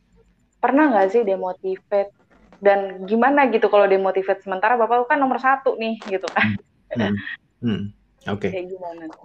[0.58, 2.14] pernah nggak sih demotivate
[2.58, 6.58] dan gimana gitu kalau demotivate sementara bapak kan nomor satu nih gitu kan
[6.98, 7.14] hmm.
[7.62, 7.82] Hmm.
[8.30, 8.66] oke okay.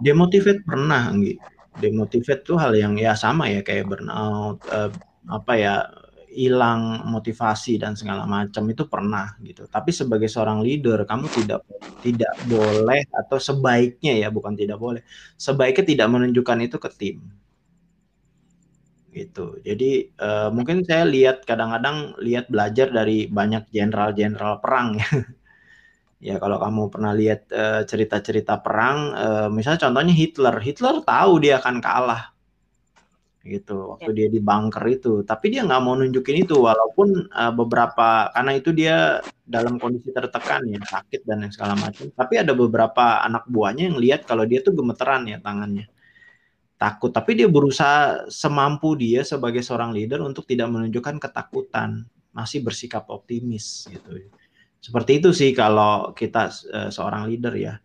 [0.01, 1.37] demotivate pernah Anggi
[1.81, 4.93] demotivate tuh hal yang ya sama ya kayak burnout uh,
[5.29, 5.75] apa ya
[6.33, 9.69] hilang motivasi dan segala macam itu pernah gitu.
[9.69, 11.61] Tapi sebagai seorang leader kamu tidak
[12.01, 15.05] tidak boleh atau sebaiknya ya bukan tidak boleh.
[15.37, 17.21] Sebaiknya tidak menunjukkan itu ke tim
[19.13, 19.61] gitu.
[19.61, 25.07] Jadi uh, mungkin saya lihat kadang-kadang lihat belajar dari banyak jenderal-jenderal perang ya.
[26.33, 31.61] ya kalau kamu pernah lihat uh, cerita-cerita perang, uh, misalnya contohnya Hitler, Hitler tahu dia
[31.61, 32.33] akan kalah
[33.43, 34.17] gitu waktu ya.
[34.23, 38.71] dia di bunker itu, tapi dia nggak mau nunjukin itu walaupun uh, beberapa karena itu
[38.71, 43.91] dia dalam kondisi tertekan ya sakit dan yang segala macam, tapi ada beberapa anak buahnya
[43.91, 45.91] yang lihat kalau dia tuh gemeteran ya tangannya
[46.83, 52.03] takut, tapi dia berusaha semampu dia sebagai seorang leader untuk tidak menunjukkan ketakutan,
[52.35, 54.27] masih bersikap optimis gitu.
[54.83, 57.79] Seperti itu sih kalau kita uh, seorang leader ya.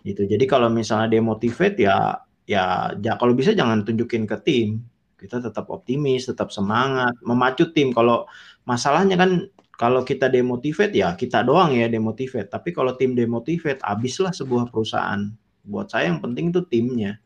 [0.00, 0.24] Gitu.
[0.24, 2.16] Jadi kalau misalnya demotivate ya
[2.48, 4.80] ya ya kalau bisa jangan tunjukin ke tim.
[5.18, 7.92] Kita tetap optimis, tetap semangat, memacu tim.
[7.92, 8.24] Kalau
[8.64, 12.48] masalahnya kan kalau kita demotivate ya kita doang ya demotivate.
[12.48, 15.28] Tapi kalau tim demotivate, habislah sebuah perusahaan.
[15.68, 17.20] Buat saya yang penting itu timnya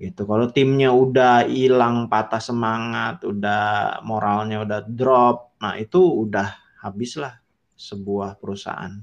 [0.00, 0.24] gitu.
[0.24, 6.48] Kalau timnya udah hilang, patah semangat, udah moralnya udah drop, nah itu udah
[6.80, 7.36] habislah
[7.76, 8.96] sebuah perusahaan.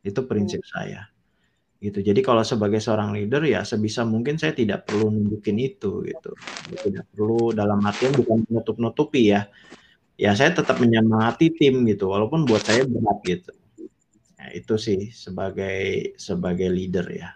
[0.00, 0.72] Itu prinsip hmm.
[0.72, 1.02] saya.
[1.80, 2.00] Gitu.
[2.00, 6.32] Jadi kalau sebagai seorang leader ya sebisa mungkin saya tidak perlu nunjukin itu gitu.
[6.72, 9.44] Tidak perlu dalam artian bukan menutup-nutupi ya.
[10.20, 13.52] Ya saya tetap menyemangati tim gitu walaupun buat saya berat gitu.
[14.36, 17.30] Ya, itu sih sebagai sebagai leader ya.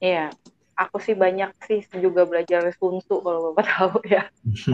[0.00, 0.32] Iya,
[0.80, 4.24] aku sih banyak sih juga belajar Sun Tzu kalau bapak tahu ya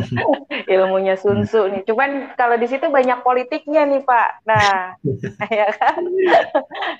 [0.75, 1.83] ilmunya Sun Tzu nih.
[1.83, 4.47] Cuman kalau di situ banyak politiknya nih pak.
[4.47, 4.95] Nah,
[5.59, 6.03] ya kan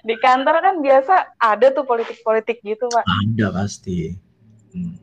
[0.03, 3.07] di kantor kan biasa ada tuh politik-politik gitu pak.
[3.07, 4.27] Ada pasti.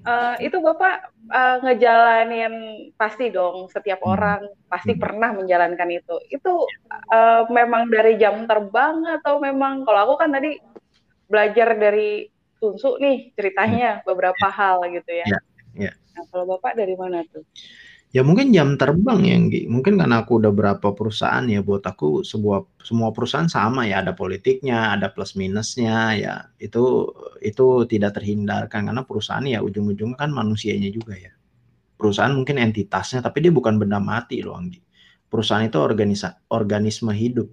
[0.05, 2.53] Uh, itu bapak uh, ngejalanin
[2.93, 4.11] pasti dong setiap hmm.
[4.13, 5.01] orang pasti hmm.
[5.01, 6.15] pernah menjalankan itu.
[6.29, 6.69] Itu
[7.09, 10.61] uh, memang dari jam terbang atau memang kalau aku kan tadi
[11.25, 12.29] belajar dari
[12.63, 14.07] Tunsu nih ceritanya hmm.
[14.07, 15.27] beberapa hal gitu ya.
[15.27, 15.39] Ya,
[15.75, 15.91] ya.
[16.15, 17.43] Nah, kalau Bapak dari mana tuh?
[18.13, 19.61] Ya mungkin jam terbang ya, Nggi.
[19.67, 24.13] Mungkin karena aku udah berapa perusahaan ya, buat aku sebuah semua perusahaan sama ya, ada
[24.13, 26.33] politiknya, ada plus minusnya ya.
[26.61, 27.09] Itu
[27.41, 31.33] itu tidak terhindarkan karena perusahaan ya ujung-ujungnya kan manusianya juga ya.
[31.97, 34.79] Perusahaan mungkin entitasnya, tapi dia bukan benda mati loh, Nggi.
[35.27, 37.49] Perusahaan itu organisa organisme hidup.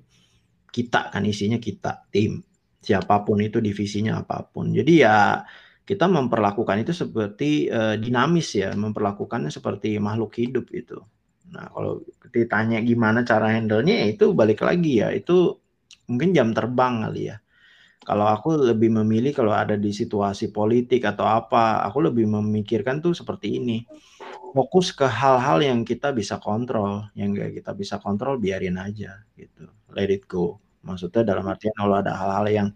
[0.69, 2.45] Kita kan isinya kita, tim
[2.81, 4.73] siapa pun itu divisinya apa pun.
[4.73, 5.45] Jadi ya
[5.85, 10.97] kita memperlakukan itu seperti uh, dinamis ya, memperlakukannya seperti makhluk hidup itu.
[11.51, 15.59] Nah, kalau ditanya gimana cara handle-nya ya itu balik lagi ya, itu
[16.07, 17.37] mungkin jam terbang kali ya.
[18.01, 23.13] Kalau aku lebih memilih kalau ada di situasi politik atau apa, aku lebih memikirkan tuh
[23.13, 23.85] seperti ini.
[24.51, 29.69] Fokus ke hal-hal yang kita bisa kontrol, yang kita bisa kontrol biarin aja gitu.
[29.93, 30.59] Let it go.
[30.87, 32.69] Maksudnya dalam artian kalau ada hal-hal yang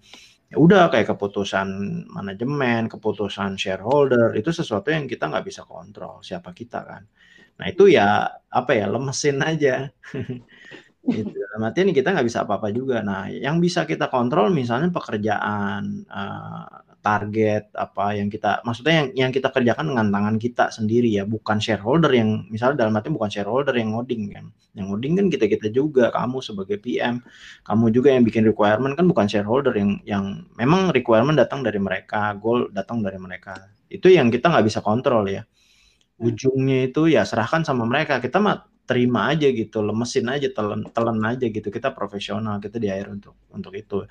[0.53, 1.69] ya udah kayak keputusan
[2.11, 7.03] manajemen, keputusan shareholder itu sesuatu yang kita nggak bisa kontrol siapa kita kan.
[7.61, 9.89] Nah itu ya apa ya lemesin aja.
[11.15, 11.44] gitu.
[11.55, 12.99] Dalam artian kita nggak bisa apa-apa juga.
[13.07, 16.67] Nah yang bisa kita kontrol misalnya pekerjaan, uh,
[16.99, 21.63] target apa yang kita maksudnya yang yang kita kerjakan dengan tangan kita sendiri ya bukan
[21.63, 24.51] shareholder yang misalnya dalam arti bukan shareholder yang ngoding kan.
[24.75, 27.23] Yang ngoding kan kita kita juga kamu sebagai PM
[27.63, 32.35] kamu juga yang bikin requirement kan bukan shareholder yang yang memang requirement datang dari mereka
[32.35, 33.63] goal datang dari mereka.
[33.87, 35.47] Itu yang kita nggak bisa kontrol ya.
[36.19, 38.19] Ujungnya itu ya serahkan sama mereka.
[38.19, 41.69] Kita mah terima aja gitu, lemesin aja, telan telan aja gitu.
[41.73, 44.05] Kita profesional, kita di air untuk untuk itu.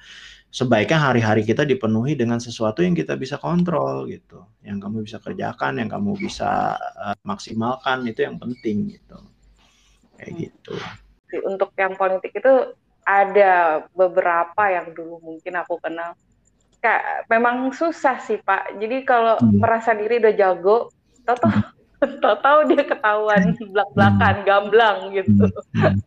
[0.54, 5.82] Sebaiknya hari-hari kita dipenuhi dengan sesuatu yang kita bisa kontrol gitu, yang kamu bisa kerjakan,
[5.82, 9.18] yang kamu bisa uh, maksimalkan itu yang penting gitu.
[10.18, 10.42] Kayak hmm.
[10.46, 10.76] gitu.
[11.50, 16.14] Untuk yang politik itu ada beberapa yang dulu mungkin aku kenal.
[16.82, 18.78] Kayak memang susah sih Pak.
[18.78, 19.58] Jadi kalau Hmm.
[19.58, 20.94] merasa diri udah jago,
[21.26, 21.38] tau
[22.22, 25.46] tahu dia ketahuan belak-belakan, gamblang gitu.
[25.76, 25.98] Hmm.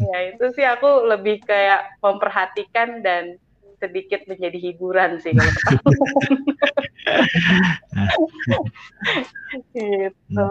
[0.10, 3.36] ya itu sih aku lebih kayak memperhatikan dan
[3.80, 6.36] sedikit menjadi hiburan sih kalau ketahuan.
[9.74, 10.48] gitu.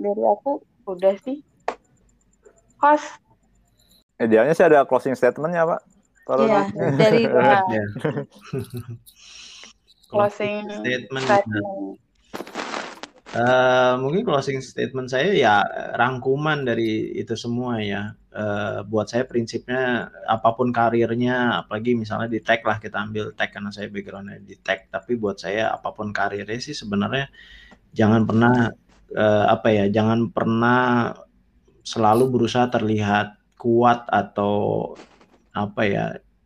[0.00, 0.50] Dari aku
[0.86, 1.38] udah sih.
[2.80, 3.20] Host,
[4.20, 5.80] Idealnya sih ada closing statementnya pak.
[6.28, 7.84] Kalau Iya, nanti- dari Nah, Ya.
[10.12, 11.24] closing statement.
[11.24, 11.96] statement.
[13.30, 15.54] Eh, mungkin closing statement saya ya
[15.94, 18.10] rangkuman dari itu semua ya.
[18.34, 23.54] Eh, buat saya prinsipnya apa pun karirnya, apalagi misalnya di tech lah kita ambil tech
[23.54, 24.90] karena saya backgroundnya di tech.
[24.90, 27.30] Tapi buat saya apa pun karirnya sih sebenarnya
[27.94, 28.54] jangan pernah
[29.14, 31.14] eh, apa ya, jangan pernah
[31.86, 34.54] selalu berusaha terlihat kuat atau
[35.54, 36.04] apa ya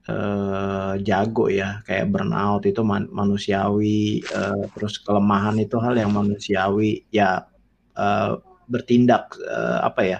[0.08, 7.08] eh, jago ya kayak burnout itu man- manusiawi eh, terus kelemahan itu hal yang manusiawi.
[7.14, 7.48] Ya
[7.96, 8.32] eh,
[8.68, 10.18] bertindak eh, apa ya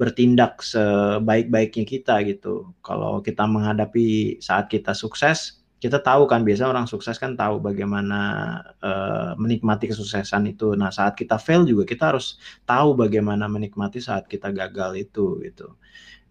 [0.00, 2.74] bertindak sebaik-baiknya kita gitu.
[2.82, 8.20] Kalau kita menghadapi saat kita sukses kita tahu kan biasanya orang sukses kan tahu bagaimana
[8.80, 10.72] eh, menikmati kesuksesan itu.
[10.78, 15.76] Nah saat kita fail juga kita harus tahu bagaimana menikmati saat kita gagal itu gitu.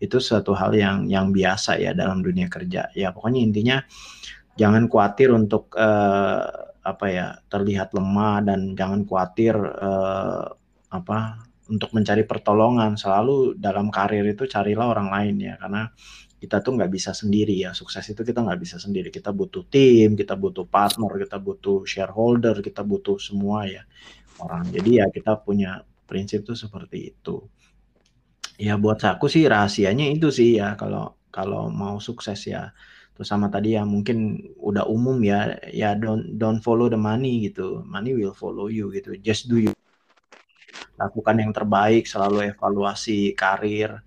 [0.01, 2.89] Itu suatu hal yang yang biasa ya dalam dunia kerja.
[2.97, 3.77] Ya pokoknya intinya
[4.57, 6.45] jangan khawatir untuk eh,
[6.83, 10.45] apa ya terlihat lemah dan jangan khawatir eh,
[10.89, 11.17] apa
[11.69, 12.97] untuk mencari pertolongan.
[12.97, 15.93] Selalu dalam karir itu carilah orang lain ya karena
[16.43, 17.71] kita tuh nggak bisa sendiri ya.
[17.71, 19.07] Sukses itu kita nggak bisa sendiri.
[19.07, 23.87] Kita butuh tim kita butuh partner kita butuh shareholder kita butuh semua ya
[24.43, 24.67] orang.
[24.67, 27.47] Jadi ya kita punya prinsip tuh seperti itu.
[28.59, 30.75] Ya buat aku sih rahasianya itu sih ya.
[30.75, 32.75] Kalau kalau mau sukses ya
[33.15, 37.87] terus sama tadi ya mungkin udah umum ya ya don't don't follow the money gitu.
[37.87, 39.15] Money will follow you gitu.
[39.23, 39.71] Just do you
[40.99, 44.03] lakukan yang terbaik selalu evaluasi karir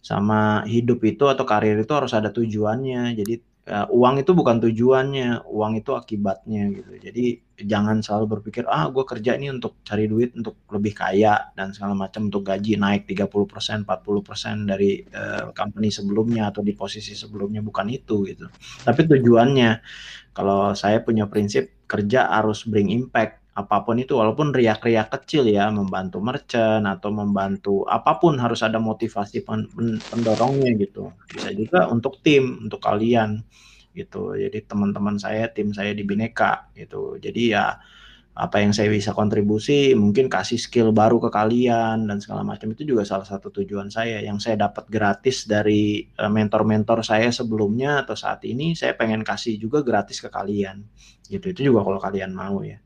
[0.00, 3.12] sama hidup itu atau karir itu harus ada tujuannya.
[3.20, 3.34] Jadi
[3.68, 6.90] eh, uang itu bukan tujuannya uang itu akibatnya gitu.
[6.96, 7.24] Jadi
[7.60, 11.92] jangan selalu berpikir ah gue kerja ini untuk cari duit untuk lebih kaya dan segala
[11.92, 17.60] macam untuk gaji naik 30% 40% dari eh, company sebelumnya atau di posisi sebelumnya.
[17.60, 18.48] Bukan itu gitu.
[18.84, 19.70] Tapi tujuannya.
[20.30, 25.68] Kalau saya punya prinsip kerja harus bring impact apa pun itu walaupun riak-riak kecil ya
[25.74, 31.10] membantu merchant atau membantu apa pun harus ada motivasi pen- pen- pendorongnya gitu.
[31.34, 33.42] Bisa juga untuk tim untuk kalian
[33.94, 34.38] gitu.
[34.38, 37.18] Jadi teman-teman saya tim saya di Bineka gitu.
[37.18, 37.74] Jadi ya
[38.30, 42.86] apa yang saya bisa kontribusi mungkin kasih skill baru ke kalian dan segala macam itu
[42.86, 44.22] juga salah satu tujuan saya.
[44.22, 49.58] Yang saya dapat gratis dari eh, mentor-mentor saya sebelumnya atau saat ini saya pengen kasih
[49.58, 50.86] juga gratis ke kalian
[51.26, 51.50] gitu.
[51.50, 52.78] Itu juga kalau kalian mau ya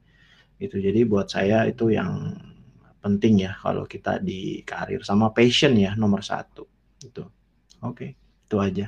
[0.63, 2.35] itu jadi buat saya itu yang
[3.05, 6.65] penting ya kalau kita di karir sama passion ya nomor satu.
[7.05, 7.27] Itu
[7.85, 8.17] oke
[8.49, 8.87] itu aja.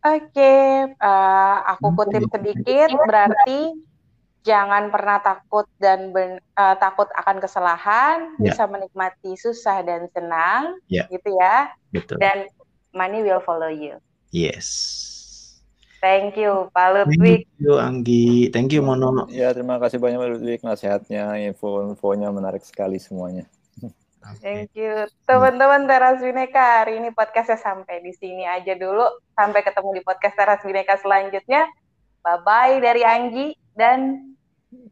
[0.00, 0.54] Oke,
[0.96, 3.76] eh, aku kutip sedikit, berarti
[4.40, 8.56] jangan pernah takut dan ben- eh, takut akan kesalahan, Ya.
[8.56, 11.04] bisa menikmati susah dan senang, Ya.
[11.12, 11.76] gitu ya.
[11.92, 12.16] betul.
[12.16, 12.48] Dan
[12.96, 14.00] money will follow you.
[14.32, 14.66] yes
[16.00, 17.44] Thank you, Pak Ludwig.
[17.44, 22.64] thank you Anggi thank you Mono Ya terima kasih banyak Pak Ludwig nasihatnya, info-infonya menarik
[22.64, 23.44] sekali semuanya.
[24.40, 25.08] Thank you.
[25.24, 29.02] Teman-teman Teras Bineka, hari ini podcastnya sampai di sini aja dulu.
[29.32, 31.64] Sampai ketemu di podcast Teras Bineka selanjutnya.
[32.20, 34.30] Bye-bye dari Anggi dan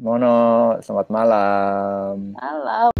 [0.00, 2.34] Mono, selamat malam.
[2.34, 2.90] malam.